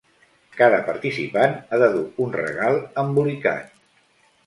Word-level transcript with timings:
Cada 0.61 0.79
participant 0.87 1.53
ha 1.77 1.81
de 1.85 1.91
dur 1.99 2.03
un 2.27 2.35
regal 2.41 2.83
embolicat. 3.07 3.73